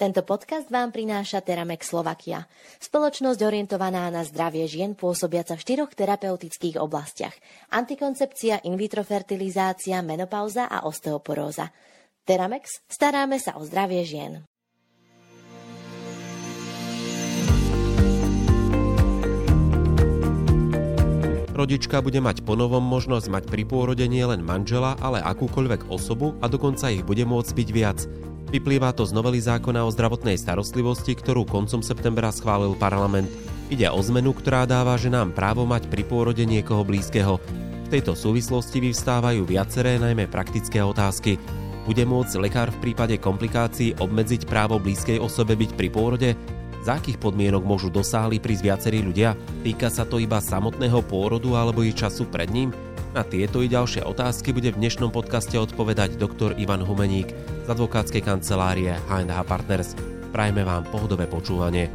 [0.00, 2.48] Tento podcast vám prináša Teramex Slovakia,
[2.80, 7.36] spoločnosť orientovaná na zdravie žien pôsobiaca v štyroch terapeutických oblastiach.
[7.68, 11.68] Antikoncepcia, in vitro fertilizácia, menopauza a osteoporóza.
[12.24, 14.40] Teramex, staráme sa o zdravie žien.
[21.52, 26.48] Rodička bude mať ponovom možnosť mať pri pôrode nie len manžela, ale akúkoľvek osobu a
[26.48, 28.00] dokonca ich bude môcť byť viac.
[28.50, 33.30] Vyplýva to z novely zákona o zdravotnej starostlivosti, ktorú koncom septembra schválil parlament.
[33.70, 37.38] Ide o zmenu, ktorá dáva ženám právo mať pri pôrode niekoho blízkeho.
[37.86, 41.38] V tejto súvislosti vyvstávajú viaceré najmä praktické otázky.
[41.86, 46.30] Bude môcť lekár v prípade komplikácií obmedziť právo blízkej osobe byť pri pôrode?
[46.82, 49.38] Za akých podmienok môžu dosáhli prísť viacerí ľudia?
[49.62, 52.74] Týka sa to iba samotného pôrodu alebo i času pred ním?
[53.10, 58.22] Na tieto i ďalšie otázky bude v dnešnom podcaste odpovedať doktor Ivan Humeník z advokátskej
[58.22, 59.98] kancelárie H&H Partners.
[60.30, 61.90] Prajme vám pohodové počúvanie.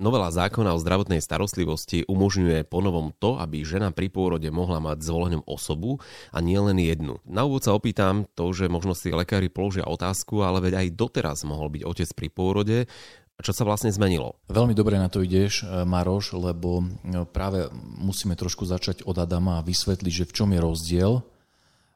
[0.00, 5.44] Novela zákona o zdravotnej starostlivosti umožňuje ponovom to, aby žena pri pôrode mohla mať zvolenou
[5.44, 6.00] osobu
[6.32, 7.20] a nie len jednu.
[7.28, 11.44] Na úvod sa opýtam to, že možno si lekári položia otázku, ale veď aj doteraz
[11.44, 12.78] mohol byť otec pri pôrode
[13.40, 14.36] čo sa vlastne zmenilo?
[14.48, 16.84] Veľmi dobre na to ideš, e, Maroš, lebo e,
[17.28, 17.68] práve
[18.00, 21.12] musíme trošku začať od Adama a vysvetliť, že v čom je rozdiel,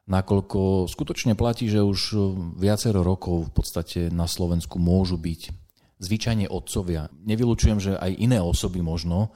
[0.05, 2.17] nakoľko skutočne platí, že už e,
[2.61, 5.53] viacero rokov v podstate na Slovensku môžu byť
[6.01, 7.07] zvyčajne otcovia.
[7.23, 9.31] Nevylučujem, že aj iné osoby možno,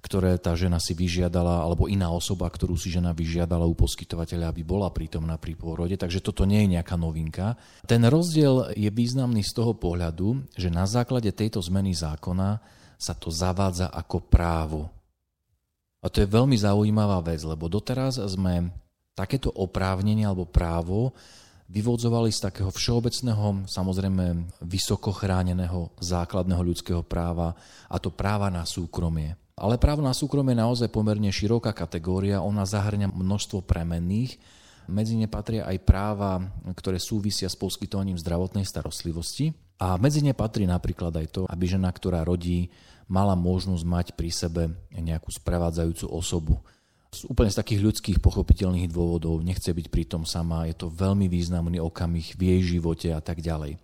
[0.00, 4.64] ktoré tá žena si vyžiadala, alebo iná osoba, ktorú si žena vyžiadala u poskytovateľa, aby
[4.64, 5.96] bola prítomná pri pôrode.
[6.00, 7.60] Takže toto nie je nejaká novinka.
[7.84, 12.60] Ten rozdiel je významný z toho pohľadu, že na základe tejto zmeny zákona
[13.00, 14.88] sa to zavádza ako právo.
[16.00, 18.72] A to je veľmi zaujímavá vec, lebo doteraz sme
[19.12, 21.12] takéto oprávnenie alebo právo
[21.70, 27.54] vyvodzovali z takého všeobecného, samozrejme vysoko chráneného základného ľudského práva,
[27.86, 29.38] a to práva na súkromie.
[29.60, 34.40] Ale právo na súkromie je naozaj pomerne široká kategória, ona zahrňa množstvo premenných,
[34.90, 36.42] medzi ne patria aj práva,
[36.74, 39.54] ktoré súvisia s poskytovaním zdravotnej starostlivosti.
[39.80, 42.68] A medzi ne patrí napríklad aj to, aby žena, ktorá rodí,
[43.06, 44.62] mala možnosť mať pri sebe
[44.92, 46.58] nejakú sprevádzajúcu osobu.
[47.10, 51.82] Z úplne z takých ľudských pochopiteľných dôvodov, nechce byť pritom sama, je to veľmi významný
[51.82, 53.80] okamih v jej živote a tak ďalej.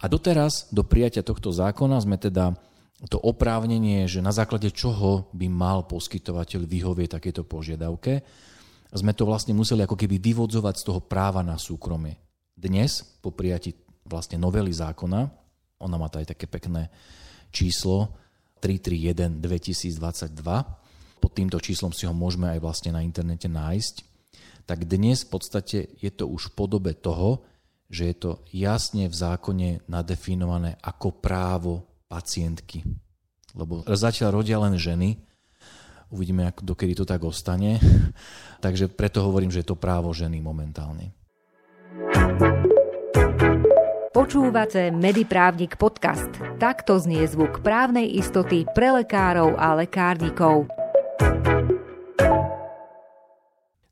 [0.00, 2.56] A doteraz, do prijatia tohto zákona, sme teda
[3.08, 8.20] to oprávnenie, že na základe čoho by mal poskytovateľ vyhovieť takéto požiadavke,
[8.90, 12.18] sme to vlastne museli ako keby vyvodzovať z toho práva na súkromie.
[12.52, 13.72] Dnes, po prijati
[14.04, 15.20] vlastne novely zákona,
[15.80, 16.92] ona má aj také pekné
[17.48, 18.12] číslo
[18.60, 20.44] 331 2022,
[21.20, 23.94] pod týmto číslom si ho môžeme aj vlastne na internete nájsť,
[24.68, 27.44] tak dnes v podstate je to už v podobe toho,
[27.90, 32.82] že je to jasne v zákone nadefinované ako právo pacientky.
[33.54, 35.22] Lebo zatiaľ rodia len ženy,
[36.10, 37.78] uvidíme, ako, dokedy to tak ostane.
[38.64, 41.14] Takže preto hovorím, že je to právo ženy momentálne.
[44.10, 46.34] Počúvate Mediprávnik podcast.
[46.58, 50.66] Takto znie zvuk právnej istoty pre lekárov a lekárnikov.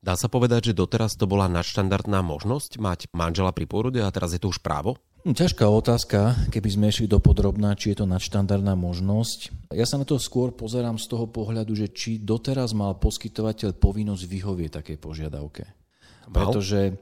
[0.02, 4.34] Dá sa povedať, že doteraz to bola nadštandardná možnosť mať manžela pri pôrode a teraz
[4.34, 4.98] je to už právo?
[5.28, 9.68] Hm, ťažká otázka, keby sme išli do podrobná, či je to nadštandardná možnosť.
[9.76, 14.24] Ja sa na to skôr pozerám z toho pohľadu, že či doteraz mal poskytovateľ povinnosť
[14.24, 15.68] vyhovieť takej požiadavke.
[15.68, 16.32] Mal?
[16.32, 16.96] Pretože,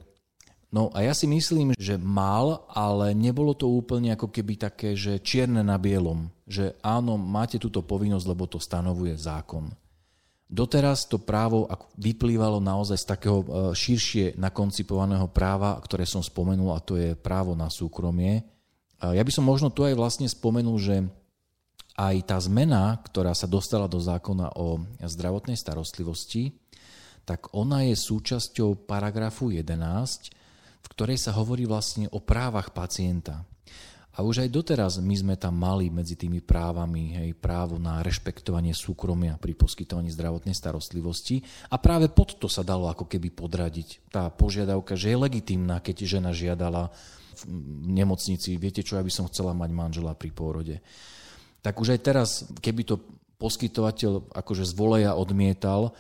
[0.75, 5.23] no a ja si myslím, že mal, ale nebolo to úplne ako keby také, že
[5.23, 6.27] čierne na bielom.
[6.51, 9.71] Že áno, máte túto povinnosť, lebo to stanovuje zákon.
[10.47, 11.67] Doteraz to právo
[11.99, 17.59] vyplývalo naozaj z takého e, širšie nakoncipovaného práva, ktoré som spomenul, a to je právo
[17.59, 18.47] na súkromie.
[18.97, 21.05] Ja by som možno tu aj vlastne spomenul, že
[21.97, 26.53] aj tá zmena, ktorá sa dostala do zákona o zdravotnej starostlivosti,
[27.27, 30.31] tak ona je súčasťou paragrafu 11,
[30.81, 33.43] v ktorej sa hovorí vlastne o právach pacienta.
[34.17, 38.73] A už aj doteraz my sme tam mali medzi tými právami hej, právo na rešpektovanie
[38.73, 44.33] súkromia pri poskytovaní zdravotnej starostlivosti a práve pod to sa dalo ako keby podradiť tá
[44.33, 46.89] požiadavka, že je legitimná, keď žena žiadala
[47.45, 50.81] v nemocnici, viete čo, ja by som chcela mať manžela pri pôrode.
[51.61, 52.29] Tak už aj teraz,
[52.65, 52.97] keby to
[53.37, 55.93] poskytovateľ akože z voleja odmietal,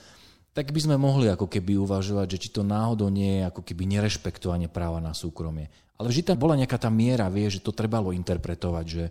[0.57, 3.85] tak by sme mohli ako keby uvažovať, že či to náhodou nie je ako keby
[3.85, 5.69] nerešpektovanie práva na súkromie.
[5.97, 9.05] Ale vždy tam bola nejaká tá miera, vie, že to trebalo interpretovať, že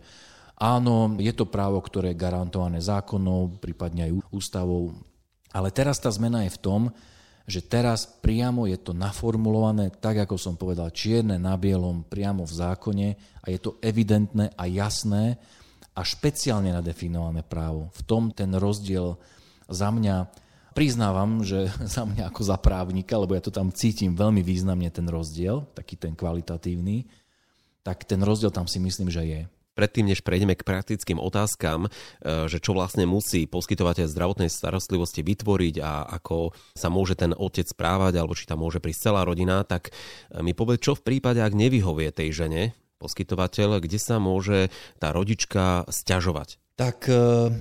[0.57, 4.93] áno, je to právo, ktoré je garantované zákonom, prípadne aj ústavou,
[5.55, 6.81] ale teraz tá zmena je v tom,
[7.45, 12.53] že teraz priamo je to naformulované, tak ako som povedal, čierne na bielom, priamo v
[12.57, 13.07] zákone
[13.39, 15.38] a je to evidentné a jasné
[15.95, 17.93] a špeciálne nadefinované právo.
[17.95, 19.15] V tom ten rozdiel
[19.69, 20.27] za mňa,
[20.75, 25.07] priznávam, že za mňa ako za právnika, lebo ja to tam cítim veľmi významne ten
[25.07, 27.07] rozdiel, taký ten kvalitatívny,
[27.81, 29.42] tak ten rozdiel tam si myslím, že je.
[29.75, 31.89] Predtým, než prejdeme k praktickým otázkam, e,
[32.48, 38.16] že čo vlastne musí poskytovateľ zdravotnej starostlivosti vytvoriť a ako sa môže ten otec správať,
[38.16, 41.51] alebo či tam môže prísť celá rodina, tak e, mi povedz, čo v prípade, ak
[41.51, 42.72] nevyhovie tej žene,
[43.04, 46.56] poskytovateľ, kde sa môže tá rodička stiažovať?
[46.80, 47.51] Tak e,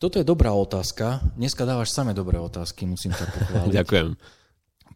[0.00, 1.20] toto je dobrá otázka.
[1.36, 3.74] Dneska dávaš samé dobré otázky, musím sa pochváliť.
[3.84, 4.08] Ďakujem.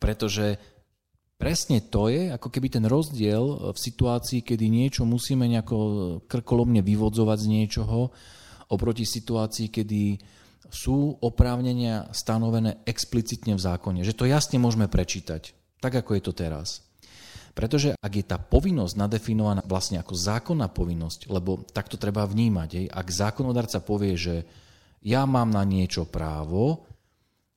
[0.01, 0.57] Pretože
[1.35, 5.77] Presne to je ako keby ten rozdiel v situácii, kedy niečo musíme nejako
[6.31, 8.15] krkolomne vyvodzovať z niečoho,
[8.71, 10.17] oproti situácii, kedy
[10.71, 14.01] sú oprávnenia stanovené explicitne v zákone.
[14.07, 15.53] Že to jasne môžeme prečítať,
[15.83, 16.87] tak ako je to teraz.
[17.53, 22.87] Pretože ak je tá povinnosť nadefinovaná vlastne ako zákonná povinnosť, lebo takto treba vnímať, hej,
[22.91, 24.49] ak zákonodarca povie, že
[25.05, 26.89] ja mám na niečo právo,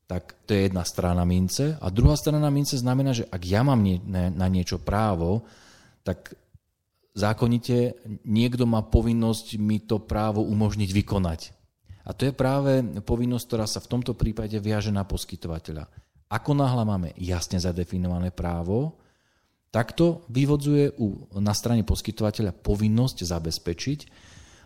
[0.07, 1.79] tak to je jedna strana mince.
[1.79, 5.43] A druhá strana mince znamená, že ak ja mám nie, na, na niečo právo,
[6.03, 6.35] tak
[7.15, 11.41] zákonite niekto má povinnosť mi to právo umožniť vykonať.
[12.07, 15.91] A to je práve povinnosť, ktorá sa v tomto prípade viaže na poskytovateľa.
[16.31, 18.95] Ako náhle máme jasne zadefinované právo,
[19.71, 23.99] takto vyvodzuje u, na strane poskytovateľa povinnosť zabezpečiť,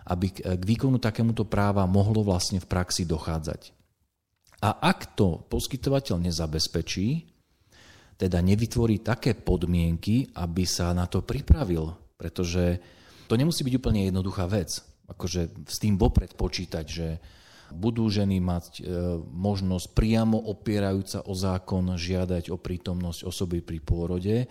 [0.08, 3.74] aby k výkonu takémuto práva mohlo vlastne v praxi dochádzať.
[4.62, 7.32] A ak to poskytovateľ nezabezpečí,
[8.22, 12.78] teda nevytvorí také podmienky, aby sa na to pripravil, pretože
[13.26, 14.78] to nemusí byť úplne jednoduchá vec.
[15.10, 17.08] Akože s tým vopred počítať, že
[17.74, 18.82] budú ženy mať e,
[19.26, 24.46] možnosť priamo opierajúca o zákon žiadať o prítomnosť osoby pri pôrode,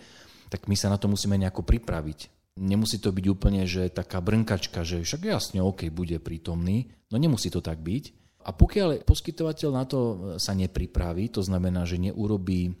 [0.51, 2.40] tak my sa na to musíme nejako pripraviť.
[2.59, 7.47] Nemusí to byť úplne, že taká brnkačka, že však jasne, OK, bude prítomný, no nemusí
[7.47, 8.03] to tak byť.
[8.41, 9.99] A pokiaľ poskytovateľ na to
[10.41, 12.73] sa nepripraví, to znamená, že neurobí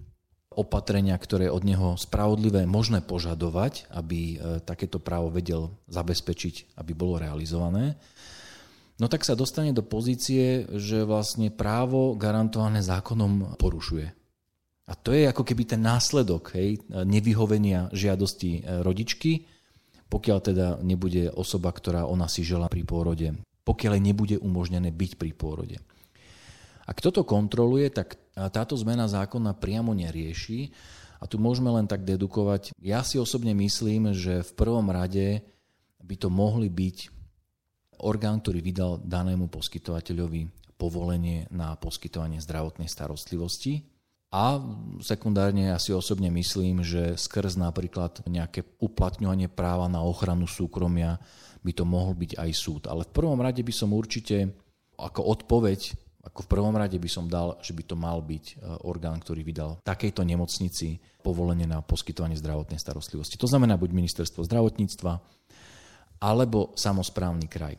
[0.51, 7.23] opatrenia, ktoré od neho spravodlivé možné požadovať, aby e, takéto právo vedel zabezpečiť, aby bolo
[7.23, 7.95] realizované,
[8.99, 14.11] no tak sa dostane do pozície, že vlastne právo garantované zákonom porušuje.
[14.91, 19.47] A to je ako keby ten následok hej, nevyhovenia žiadosti e, rodičky,
[20.11, 23.31] pokiaľ teda nebude osoba, ktorá ona si žela pri pôrode
[23.61, 25.77] pokiaľ nebude umožnené byť pri pôrode.
[26.89, 30.73] Ak toto kontroluje, tak táto zmena zákona priamo nerieši
[31.21, 32.73] a tu môžeme len tak dedukovať.
[32.81, 35.45] Ja si osobne myslím, že v prvom rade
[36.01, 36.97] by to mohli byť
[38.01, 43.85] orgán, ktorý vydal danému poskytovateľovi povolenie na poskytovanie zdravotnej starostlivosti.
[44.31, 44.63] A
[45.03, 51.19] sekundárne ja si osobne myslím, že skrz napríklad nejaké uplatňovanie práva na ochranu súkromia
[51.59, 52.87] by to mohol byť aj súd.
[52.87, 54.55] Ale v prvom rade by som určite
[54.95, 55.79] ako odpoveď,
[56.31, 58.53] ako v prvom rade by som dal, že by to mal byť e,
[58.87, 63.35] orgán, ktorý vydal takejto nemocnici povolenie na poskytovanie zdravotnej starostlivosti.
[63.35, 65.11] To znamená buď ministerstvo zdravotníctva,
[66.21, 67.75] alebo samozprávny kraj.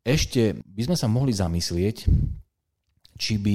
[0.00, 1.96] Ešte by sme sa mohli zamyslieť,
[3.20, 3.54] či by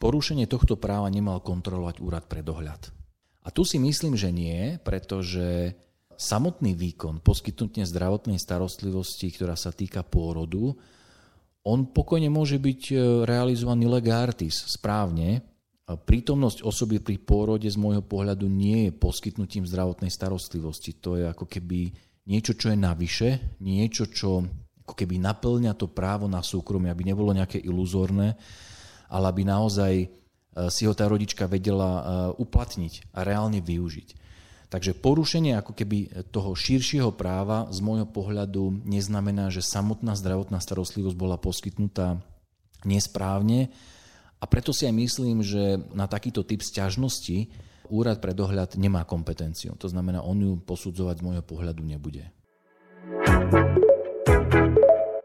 [0.00, 2.88] porušenie tohto práva nemal kontrolovať úrad pre dohľad.
[3.44, 5.76] A tu si myslím, že nie, pretože
[6.16, 10.76] samotný výkon poskytnutia zdravotnej starostlivosti, ktorá sa týka pôrodu,
[11.60, 12.96] on pokojne môže byť e,
[13.28, 15.44] realizovaný legartis správne.
[15.90, 20.94] Prítomnosť osoby pri pôrode z môjho pohľadu nie je poskytnutím zdravotnej starostlivosti.
[21.02, 21.90] To je ako keby
[22.30, 24.46] niečo, čo je navyše, niečo, čo
[24.86, 28.38] ako keby naplňa to právo na súkromie, aby nebolo nejaké iluzórne,
[29.10, 30.06] ale aby naozaj e,
[30.70, 32.02] si ho tá rodička vedela e,
[32.38, 34.08] uplatniť a reálne využiť.
[34.70, 41.18] Takže porušenie ako keby toho širšieho práva z môjho pohľadu neznamená, že samotná zdravotná starostlivosť
[41.18, 42.22] bola poskytnutá
[42.86, 43.74] nesprávne
[44.38, 47.50] a preto si aj myslím, že na takýto typ sťažnosti
[47.90, 49.74] úrad pre dohľad nemá kompetenciu.
[49.74, 52.30] To znamená, on ju posudzovať z môjho pohľadu nebude.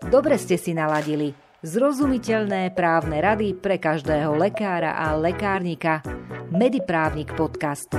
[0.09, 1.44] Dobre ste si naladili.
[1.63, 6.03] Zrozumiteľné právne rady pre každého lekára a lekárnika.
[6.51, 7.95] Mediprávnik podcast.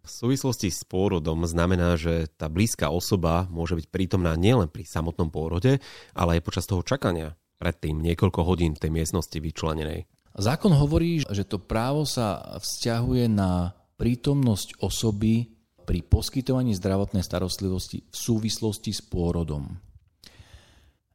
[0.00, 5.28] V súvislosti s pôrodom znamená, že tá blízka osoba môže byť prítomná nielen pri samotnom
[5.28, 5.76] pôrode,
[6.16, 10.08] ale aj počas toho čakania, predtým niekoľko hodín v tej miestnosti vyčlenenej.
[10.40, 15.52] Zákon hovorí, že to právo sa vzťahuje na prítomnosť osoby
[15.84, 19.92] pri poskytovaní zdravotnej starostlivosti v súvislosti s pôrodom.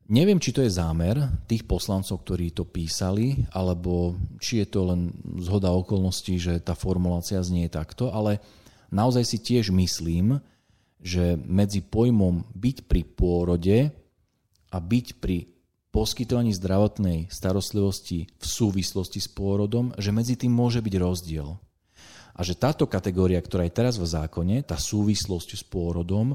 [0.09, 5.13] Neviem, či to je zámer tých poslancov, ktorí to písali, alebo či je to len
[5.37, 8.41] zhoda okolností, že tá formulácia znie takto, ale
[8.89, 10.41] naozaj si tiež myslím,
[10.97, 13.93] že medzi pojmom byť pri pôrode
[14.73, 15.45] a byť pri
[15.93, 21.53] poskytovaní zdravotnej starostlivosti v súvislosti s pôrodom, že medzi tým môže byť rozdiel.
[22.33, 26.33] A že táto kategória, ktorá je teraz v zákone, tá súvislosť s pôrodom,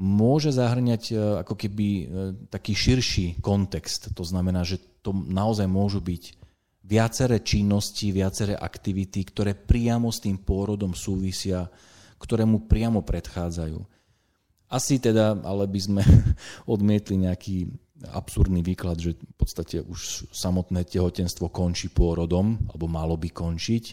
[0.00, 2.04] môže zahrňať e, ako keby e,
[2.48, 4.12] taký širší kontext.
[4.16, 6.40] To znamená, že to naozaj môžu byť
[6.82, 11.68] viaceré činnosti, viaceré aktivity, ktoré priamo s tým pôrodom súvisia,
[12.18, 13.78] ktoré mu priamo predchádzajú.
[14.72, 16.02] Asi teda, ale by sme
[16.74, 17.68] odmietli nejaký
[18.10, 23.84] absurdný výklad, že v podstate už samotné tehotenstvo končí pôrodom, alebo malo by končiť.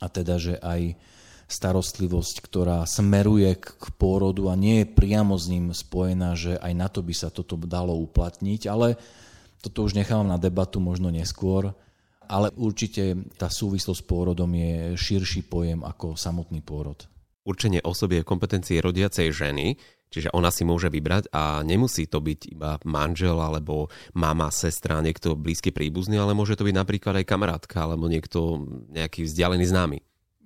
[0.00, 0.96] A teda, že aj
[1.50, 6.88] starostlivosť, ktorá smeruje k pôrodu a nie je priamo s ním spojená, že aj na
[6.88, 8.96] to by sa toto dalo uplatniť, ale
[9.60, 11.76] toto už nechávam na debatu možno neskôr,
[12.30, 17.10] ale určite tá súvislosť s pôrodom je širší pojem ako samotný pôrod.
[17.42, 19.74] Určenie osoby je kompetencie rodiacej ženy,
[20.12, 25.34] čiže ona si môže vybrať a nemusí to byť iba manžel alebo mama, sestra, niekto
[25.34, 29.98] blízky príbuzný, ale môže to byť napríklad aj kamarátka alebo niekto nejaký vzdialený známy.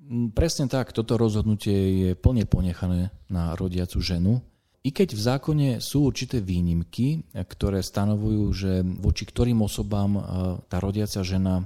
[0.04, 4.44] Mm, presne tak, toto rozhodnutie je plne ponechané na rodiacu ženu.
[4.84, 10.20] I keď v zákone sú určité výnimky, ktoré stanovujú, že voči ktorým osobám e,
[10.68, 11.64] tá rodiaca žena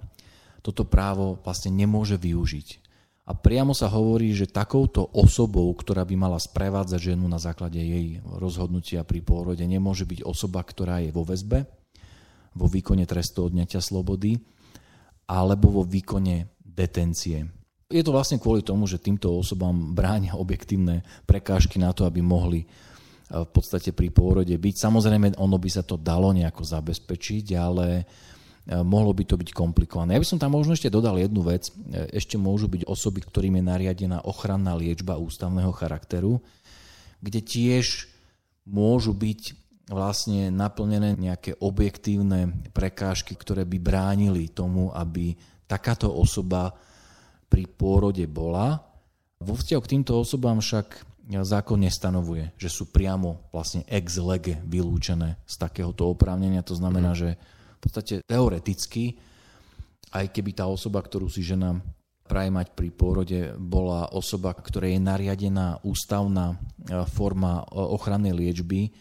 [0.63, 2.87] toto právo vlastne nemôže využiť.
[3.27, 8.23] A priamo sa hovorí, že takouto osobou, ktorá by mala sprevádzať ženu na základe jej
[8.25, 11.67] rozhodnutia pri pôrode, nemôže byť osoba, ktorá je vo väzbe,
[12.55, 14.39] vo výkone trestu odňatia slobody,
[15.29, 17.58] alebo vo výkone detencie.
[17.89, 22.61] Je to vlastne kvôli tomu, že týmto osobám bráňa objektívne prekážky na to, aby mohli
[22.61, 22.67] e,
[23.33, 24.75] v podstate pri pôrode byť.
[24.77, 28.05] Samozrejme, ono by sa to dalo nejako zabezpečiť, ale e,
[28.85, 30.13] mohlo by to byť komplikované.
[30.13, 31.73] Ja by som tam možno ešte dodal jednu vec.
[31.89, 36.45] E, ešte môžu byť osoby, ktorým je nariadená ochranná liečba ústavného charakteru,
[37.25, 38.05] kde tiež
[38.69, 39.57] môžu byť
[39.89, 46.77] vlastne naplnené nejaké objektívne prekážky, ktoré by bránili tomu, aby takáto osoba
[47.49, 48.85] pri pôrode bola.
[49.41, 55.37] Vo vzťahu k týmto osobám však zákon nestanovuje, že sú priamo vlastne ex lege vylúčené
[55.45, 56.65] z takéhoto oprávnenia.
[56.65, 57.19] To znamená, mm.
[57.19, 57.29] že
[57.79, 59.21] v podstate teoreticky,
[60.17, 61.77] aj keby tá osoba, ktorú si žena
[62.25, 66.57] praje mať pri pôrode, bola osoba, ktorej je nariadená ústavná e,
[67.09, 68.93] forma e, ochrannej liečby,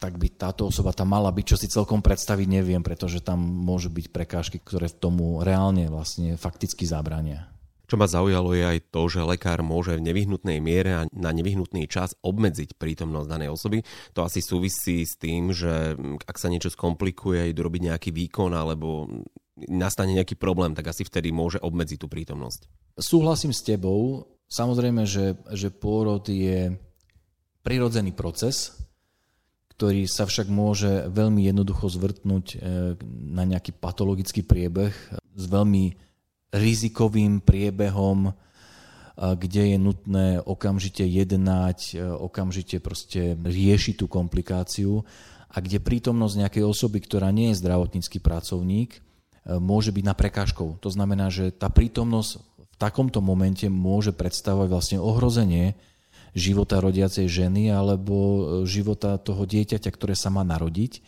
[0.00, 3.92] tak by táto osoba tam mala byť, čo si celkom predstaviť neviem, pretože tam môžu
[3.92, 7.52] byť prekážky, ktoré v tomu reálne vlastne fakticky zabrania.
[7.90, 11.90] Čo ma zaujalo je aj to, že lekár môže v nevyhnutnej miere a na nevyhnutný
[11.90, 13.82] čas obmedziť prítomnosť danej osoby.
[14.14, 19.10] To asi súvisí s tým, že ak sa niečo skomplikuje, idú robiť nejaký výkon alebo
[19.66, 22.70] nastane nejaký problém, tak asi vtedy môže obmedziť tú prítomnosť.
[22.94, 24.30] Súhlasím s tebou.
[24.46, 26.78] Samozrejme, že, že pôrod je
[27.66, 28.78] prirodzený proces,
[29.74, 32.58] ktorý sa však môže veľmi jednoducho zvrtnúť eh,
[33.34, 34.94] na nejaký patologický priebeh
[35.34, 36.09] s veľmi
[36.50, 38.34] rizikovým priebehom,
[39.20, 45.04] kde je nutné okamžite jednať, okamžite proste riešiť tú komplikáciu
[45.50, 49.02] a kde prítomnosť nejakej osoby, ktorá nie je zdravotnícky pracovník,
[49.60, 50.80] môže byť na prekážkou.
[50.80, 55.76] To znamená, že tá prítomnosť v takomto momente môže predstavovať vlastne ohrozenie
[56.32, 58.14] života rodiacej ženy alebo
[58.64, 61.02] života toho dieťaťa, ktoré sa má narodiť.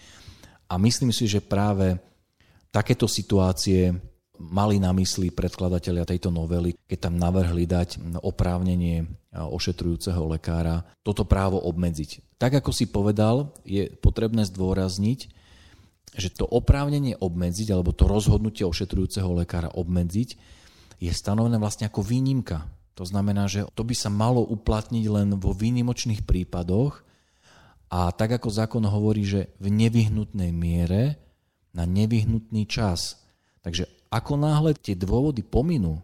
[0.69, 1.97] A myslím si, že práve
[2.75, 3.95] takéto situácie
[4.41, 11.61] mali na mysli predkladatelia tejto novely, keď tam navrhli dať oprávnenie ošetrujúceho lekára toto právo
[11.61, 12.39] obmedziť.
[12.41, 15.21] Tak ako si povedal, je potrebné zdôrazniť,
[16.13, 20.37] že to oprávnenie obmedziť alebo to rozhodnutie ošetrujúceho lekára obmedziť
[21.01, 22.69] je stanovené vlastne ako výnimka.
[23.01, 27.01] To znamená, že to by sa malo uplatniť len vo výnimočných prípadoch
[27.89, 31.17] a tak ako zákon hovorí, že v nevyhnutnej miere
[31.73, 33.17] na nevyhnutný čas.
[33.65, 35.97] Takže ako náhle tie dôvody pominú,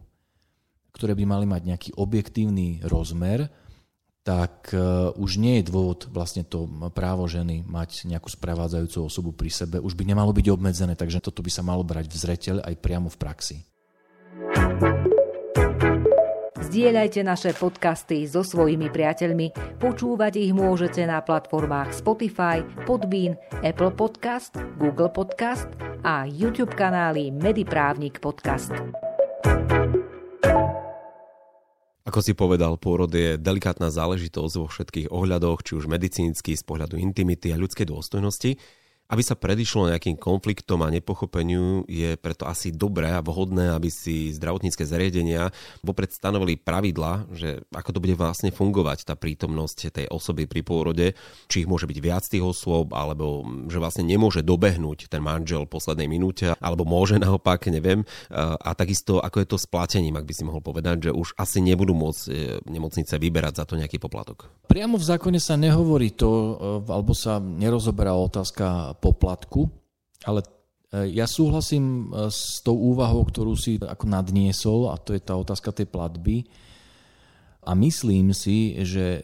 [0.96, 3.52] ktoré by mali mať nejaký objektívny rozmer,
[4.24, 4.80] tak e,
[5.16, 9.76] už nie je dôvod vlastne to právo ženy mať nejakú sprevádzajúcu osobu pri sebe.
[9.80, 13.08] Už by nemalo byť obmedzené, takže toto by sa malo brať v zreteľ aj priamo
[13.08, 13.56] v praxi.
[16.78, 19.50] Zdieľajte naše podcasty so svojimi priateľmi.
[19.82, 23.34] Počúvať ich môžete na platformách Spotify, Podbean,
[23.66, 25.66] Apple Podcast, Google Podcast
[26.06, 28.70] a YouTube kanály Mediprávnik Podcast.
[32.06, 36.94] Ako si povedal, pôrod je delikátna záležitosť vo všetkých ohľadoch, či už medicínsky, z pohľadu
[36.94, 38.54] intimity a ľudskej dôstojnosti.
[39.08, 44.36] Aby sa predišlo nejakým konfliktom a nepochopeniu, je preto asi dobré a vhodné, aby si
[44.36, 45.48] zdravotnícke zariadenia
[45.80, 51.06] vopred stanovili pravidla, že ako to bude vlastne fungovať, tá prítomnosť tej osoby pri pôrode,
[51.48, 55.72] či ich môže byť viac tých osôb, alebo že vlastne nemôže dobehnúť ten manžel v
[55.72, 58.04] poslednej minúte, alebo môže naopak, neviem.
[58.36, 61.64] A takisto, ako je to s platením, ak by si mohol povedať, že už asi
[61.64, 62.32] nebudú môcť e,
[62.68, 64.52] nemocnice vyberať za to nejaký poplatok.
[64.68, 69.70] Priamo v zákone sa nehovorí to, e, alebo sa nerozoberá otázka poplatku,
[70.26, 70.42] ale
[70.90, 75.38] e, ja súhlasím e, s tou úvahou, ktorú si ako nadniesol, a to je tá
[75.38, 76.46] otázka tej platby.
[77.62, 79.22] A myslím si, že e,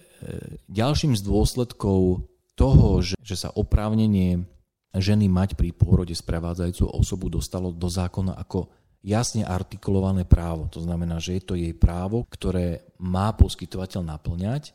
[0.70, 4.46] ďalším z dôsledkov toho, že, že sa oprávnenie
[4.94, 8.70] ženy mať pri pôrode sprevádzajúcu osobu dostalo do zákona ako
[9.02, 10.70] jasne artikulované právo.
[10.70, 14.72] To znamená, že je to jej právo, ktoré má poskytovateľ naplňať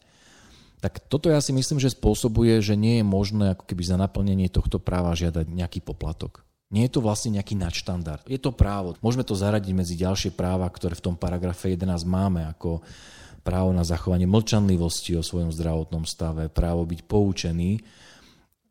[0.80, 4.48] tak toto ja si myslím, že spôsobuje, že nie je možné ako keby za naplnenie
[4.48, 6.48] tohto práva žiadať nejaký poplatok.
[6.72, 8.24] Nie je to vlastne nejaký nadštandard.
[8.30, 8.96] Je to právo.
[9.02, 12.86] Môžeme to zaradiť medzi ďalšie práva, ktoré v tom paragrafe 11 máme, ako
[13.42, 17.82] právo na zachovanie mlčanlivosti o svojom zdravotnom stave, právo byť poučený,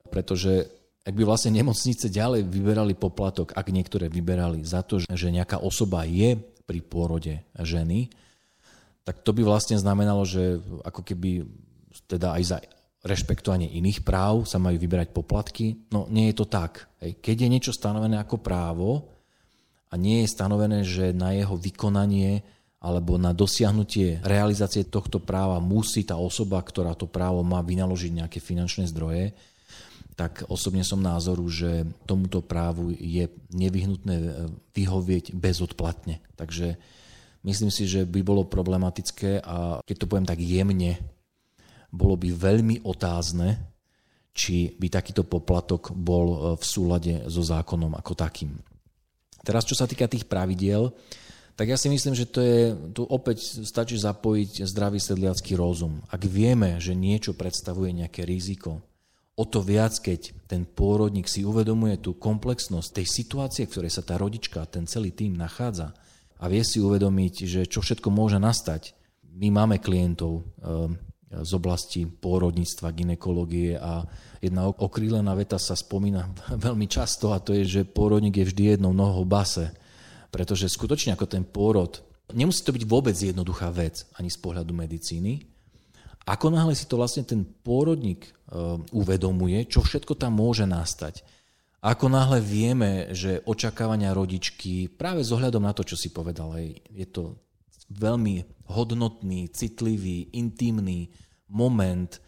[0.08, 0.70] pretože
[1.02, 6.04] ak by vlastne nemocnice ďalej vyberali poplatok, ak niektoré vyberali za to, že nejaká osoba
[6.04, 6.36] je
[6.68, 8.12] pri pôrode ženy,
[9.08, 11.48] tak to by vlastne znamenalo, že ako keby
[12.08, 12.58] teda aj za
[13.04, 15.86] rešpektovanie iných práv sa majú vyberať poplatky.
[15.94, 16.90] No nie je to tak.
[16.98, 19.06] Keď je niečo stanovené ako právo
[19.88, 22.42] a nie je stanovené, že na jeho vykonanie
[22.78, 28.38] alebo na dosiahnutie realizácie tohto práva musí tá osoba, ktorá to právo má, vynaložiť nejaké
[28.38, 29.34] finančné zdroje,
[30.14, 34.26] tak osobne som názoru, že tomuto právu je nevyhnutné e,
[34.74, 36.22] vyhovieť bezodplatne.
[36.34, 36.74] Takže
[37.46, 40.98] myslím si, že by bolo problematické a keď to poviem tak jemne,
[41.88, 43.56] bolo by veľmi otázne,
[44.38, 48.54] či by takýto poplatok bol e, v súlade so zákonom ako takým.
[49.42, 50.94] Teraz, čo sa týka tých pravidiel,
[51.58, 55.98] tak ja si myslím, že to je, tu opäť stačí zapojiť zdravý sedliacký rozum.
[56.06, 58.78] Ak vieme, že niečo predstavuje nejaké riziko,
[59.34, 64.06] o to viac, keď ten pôrodník si uvedomuje tú komplexnosť tej situácie, v ktorej sa
[64.06, 65.94] tá rodička, ten celý tým nachádza
[66.38, 68.94] a vie si uvedomiť, že čo všetko môže nastať.
[69.34, 70.42] My máme klientov, e,
[71.28, 74.00] z oblasti pôrodníctva, ginekológie a
[74.40, 76.32] jedna okrílená veta sa spomína
[76.66, 79.68] veľmi často a to je, že pôrodník je vždy jednou nohou base.
[80.28, 82.00] Pretože skutočne ako ten pôrod,
[82.32, 85.44] nemusí to byť vôbec jednoduchá vec ani z pohľadu medicíny.
[86.28, 88.30] Ako náhle si to vlastne ten pôrodník e,
[88.92, 91.24] uvedomuje, čo všetko tam môže nastať.
[91.80, 96.52] Ako náhle vieme, že očakávania rodičky, práve s ohľadom na to, čo si povedal,
[96.92, 97.40] je to
[97.88, 101.08] veľmi hodnotný, citlivý, intimný
[101.48, 102.20] moment, e,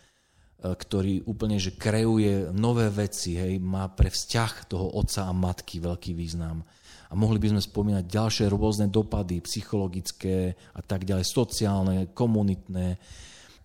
[0.73, 6.17] ktorý úplne že kreuje nové veci, hej, má pre vzťah toho otca a matky veľký
[6.17, 6.65] význam.
[7.11, 12.97] A mohli by sme spomínať ďalšie rôzne dopady, psychologické a tak ďalej, sociálne, komunitné.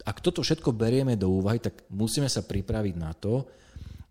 [0.06, 3.46] Ak toto všetko berieme do úvahy, tak musíme sa pripraviť na to,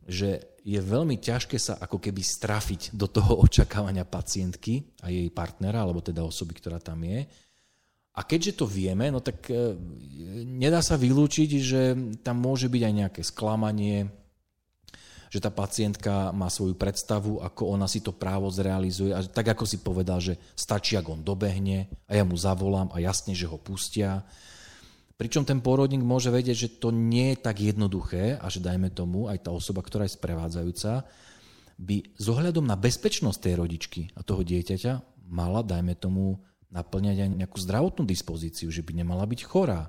[0.06, 5.84] že je veľmi ťažké sa ako keby strafiť do toho očakávania pacientky a jej partnera,
[5.84, 7.28] alebo teda osoby, ktorá tam je,
[8.14, 9.74] a keďže to vieme, no tak e,
[10.46, 11.82] nedá sa vylúčiť, že
[12.22, 14.06] tam môže byť aj nejaké sklamanie,
[15.34, 19.10] že tá pacientka má svoju predstavu, ako ona si to právo zrealizuje.
[19.10, 23.02] A tak ako si povedal, že stačí, ak on dobehne a ja mu zavolám a
[23.02, 24.22] jasne, že ho pustia.
[25.18, 29.26] Pričom ten pôrodník môže vedieť, že to nie je tak jednoduché a že dajme tomu
[29.26, 31.02] aj tá osoba, ktorá je sprevádzajúca,
[31.82, 36.38] by s ohľadom na bezpečnosť tej rodičky a toho dieťaťa mala, dajme tomu,
[36.74, 39.86] naplňať aj nejakú zdravotnú dispozíciu, že by nemala byť chorá.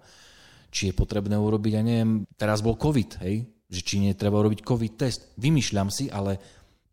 [0.69, 4.61] Či je potrebné urobiť, ja neviem, teraz bol COVID, hej, že či nie treba urobiť
[4.61, 5.33] COVID test.
[5.41, 6.37] Vymýšľam si, ale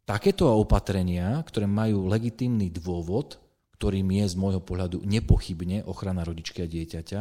[0.08, 3.36] takéto opatrenia, ktoré majú legitímny dôvod,
[3.76, 7.20] ktorým je z môjho pohľadu nepochybne ochrana rodičky a dieťaťa,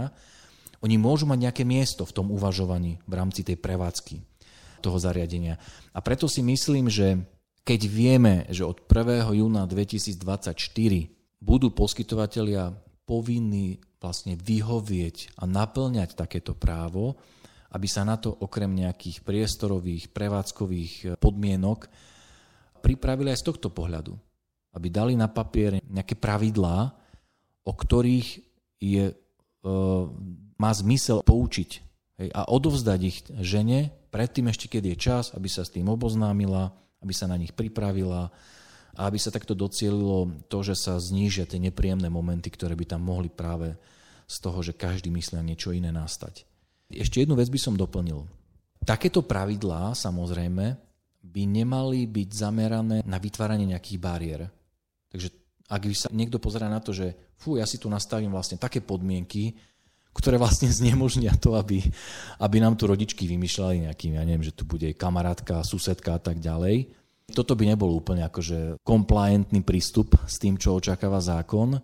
[0.82, 4.22] oni môžu mať nejaké miesto v tom uvažovaní v rámci tej prevádzky
[4.82, 5.62] toho zariadenia.
[5.94, 7.22] A preto si myslím, že
[7.62, 9.30] keď vieme, že od 1.
[9.38, 12.72] júna 2024 budú poskytovateľia
[13.04, 17.18] povinní vlastne vyhovieť a naplňať takéto právo,
[17.74, 21.90] aby sa na to okrem nejakých priestorových, prevádzkových podmienok
[22.82, 24.14] pripravili aj z tohto pohľadu.
[24.72, 26.96] Aby dali na papier nejaké pravidlá,
[27.68, 28.28] o ktorých
[28.80, 29.16] je, e,
[30.58, 31.72] má zmysel poučiť
[32.24, 36.76] hej, a odovzdať ich žene predtým ešte, keď je čas, aby sa s tým oboznámila,
[37.00, 38.30] aby sa na nich pripravila,
[38.98, 43.08] a aby sa takto docielilo to, že sa znížia tie nepríjemné momenty, ktoré by tam
[43.08, 43.76] mohli práve
[44.28, 46.48] z toho, že každý myslí niečo iné nastať.
[46.92, 48.28] Ešte jednu vec by som doplnil.
[48.84, 50.76] Takéto pravidlá samozrejme
[51.22, 54.42] by nemali byť zamerané na vytváranie nejakých bariér.
[55.12, 55.30] Takže
[55.72, 59.56] ak sa niekto pozerá na to, že fú, ja si tu nastavím vlastne také podmienky,
[60.12, 61.80] ktoré vlastne znemožnia to, aby,
[62.44, 66.44] aby nám tu rodičky vymýšľali nejakým, ja neviem, že tu bude kamarátka, susedka a tak
[66.44, 66.92] ďalej.
[67.32, 71.80] Toto by nebol úplne akože compliantný prístup s tým, čo očakáva zákon.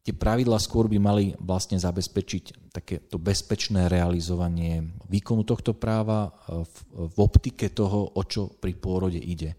[0.00, 6.74] Tie pravidlá skôr by mali vlastne zabezpečiť takéto bezpečné realizovanie výkonu tohto práva v,
[7.12, 9.54] v optike toho, o čo pri pôrode ide.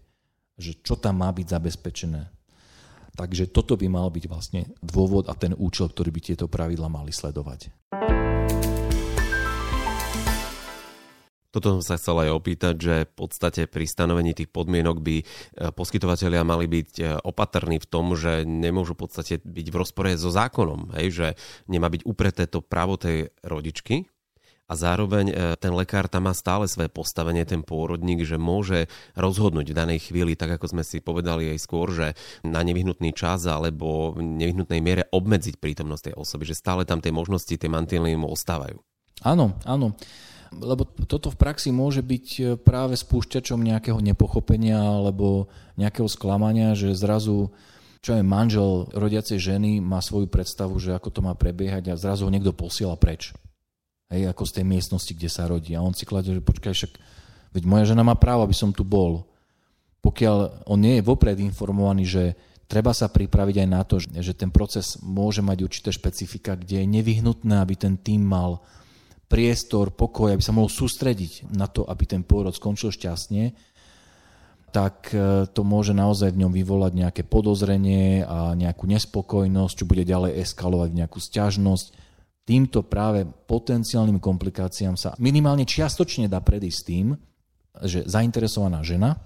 [0.58, 2.22] Že čo tam má byť zabezpečené.
[3.12, 7.12] Takže toto by mal byť vlastne dôvod a ten účel, ktorý by tieto pravidla mali
[7.12, 7.68] sledovať.
[11.52, 15.24] Toto som sa chcel aj opýtať, že v podstate pri stanovení tých podmienok by e,
[15.76, 20.32] poskytovateľia mali byť e, opatrní v tom, že nemôžu v podstate byť v rozpore so
[20.32, 21.28] zákonom, hej, že
[21.68, 24.08] nemá byť upreté to právo tej rodičky,
[24.70, 29.68] a zároveň e, ten lekár tam má stále svoje postavenie, ten pôrodník, že môže rozhodnúť
[29.68, 34.16] v danej chvíli, tak ako sme si povedali aj skôr, že na nevyhnutný čas alebo
[34.16, 38.32] v nevyhnutnej miere obmedziť prítomnosť tej osoby, že stále tam tie možnosti, tie mantinely mu
[38.32, 38.80] ostávajú.
[39.20, 39.92] Áno, áno.
[40.60, 45.48] Lebo toto v praxi môže byť e, práve spúšťačom nejakého nepochopenia alebo
[45.80, 47.48] nejakého sklamania, že zrazu
[48.02, 52.26] čo je manžel rodiacej ženy má svoju predstavu, že ako to má prebiehať a zrazu
[52.26, 53.30] ho niekto posiela preč
[54.12, 55.72] hej, ako z tej miestnosti, kde sa rodí.
[55.72, 56.92] A on si kladie, že počkaj, však,
[57.56, 59.24] veď moja žena má právo, aby som tu bol.
[60.04, 62.24] Pokiaľ on nie je vopred informovaný, že
[62.68, 66.92] treba sa pripraviť aj na to, že ten proces môže mať určité špecifika, kde je
[67.00, 68.60] nevyhnutné, aby ten tým mal
[69.32, 73.56] priestor, pokoj, aby sa mohol sústrediť na to, aby ten pôrod skončil šťastne,
[74.68, 80.04] tak e, to môže naozaj v ňom vyvolať nejaké podozrenie a nejakú nespokojnosť, čo bude
[80.04, 87.16] ďalej eskalovať nejakú stiažnosť týmto práve potenciálnym komplikáciám sa minimálne čiastočne dá predísť tým,
[87.86, 89.16] že zainteresovaná žena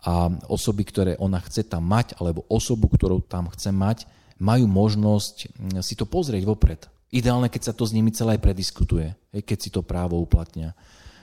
[0.00, 4.08] a osoby, ktoré ona chce tam mať, alebo osobu, ktorú tam chce mať,
[4.40, 5.36] majú možnosť
[5.84, 6.88] si to pozrieť vopred.
[7.10, 9.10] Ideálne, keď sa to s nimi celé aj prediskutuje,
[9.42, 10.78] keď si to právo uplatnia.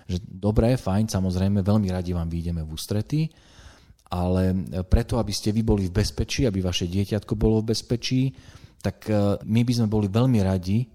[0.08, 3.32] Že dobré, fajn, samozrejme, veľmi radi vám vyjdeme v ústrety,
[4.12, 4.56] ale
[4.88, 8.32] preto, aby ste vy boli v bezpečí, aby vaše dieťatko bolo v bezpečí,
[8.80, 10.88] tak e, my by sme boli veľmi radi,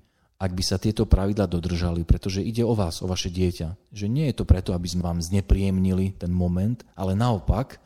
[0.42, 3.94] ak by sa tieto pravidla dodržali, pretože ide o vás, o vaše dieťa.
[3.94, 7.78] Že nie je to preto, aby sme vám znepríjemnili ten moment, ale naopak,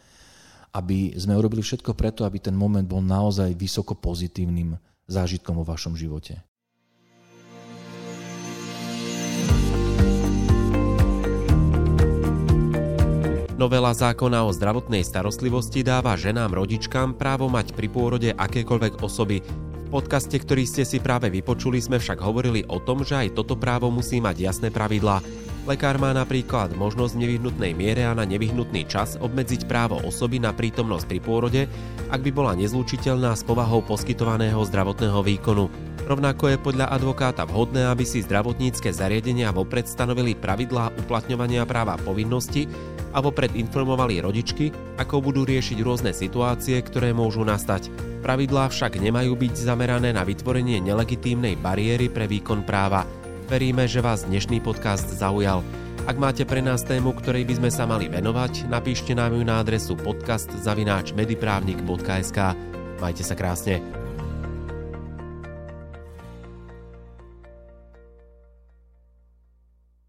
[0.73, 5.99] aby sme urobili všetko preto, aby ten moment bol naozaj vysoko pozitívnym zážitkom vo vašom
[5.99, 6.41] živote.
[13.57, 19.41] Novela zákona o zdravotnej starostlivosti dáva ženám rodičkám právo mať pri pôrode akékoľvek osoby
[19.97, 23.89] podcaste, ktorý ste si práve vypočuli, sme však hovorili o tom, že aj toto právo
[23.89, 25.25] musí mať jasné pravidlá.
[25.65, 30.53] Lekár má napríklad možnosť v nevyhnutnej miere a na nevyhnutný čas obmedziť právo osoby na
[30.53, 31.63] prítomnosť pri pôrode,
[32.13, 35.73] ak by bola nezlučiteľná s povahou poskytovaného zdravotného výkonu.
[36.07, 42.69] Rovnako je podľa advokáta vhodné, aby si zdravotnícke zariadenia vopred stanovili pravidlá uplatňovania práva povinnosti
[43.13, 47.91] a vopred informovali rodičky, ako budú riešiť rôzne situácie, ktoré môžu nastať.
[48.25, 53.07] Pravidlá však nemajú byť zamerané na vytvorenie nelegitímnej bariéry pre výkon práva.
[53.47, 55.63] Veríme, že vás dnešný podcast zaujal.
[56.07, 59.59] Ak máte pre nás tému, ktorej by sme sa mali venovať, napíšte nám ju na
[59.59, 62.39] adresu podcast.mediprávnik.sk.
[63.03, 63.83] Majte sa krásne.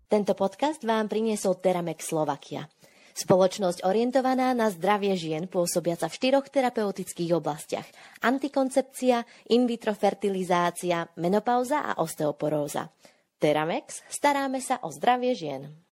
[0.07, 2.63] Tento podcast vám priniesol Teramex Slovakia.
[3.17, 7.89] Spoločnosť orientovaná na zdravie žien pôsobiaca v štyroch terapeutických oblastiach.
[8.21, 12.93] Antikoncepcia, in vitro fertilizácia, menopauza a osteoporóza.
[13.41, 15.86] Teramex, staráme sa o zdravie žien.